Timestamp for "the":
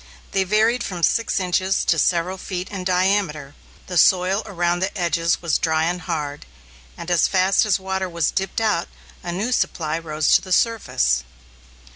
3.85-3.99, 4.79-4.97, 10.41-10.51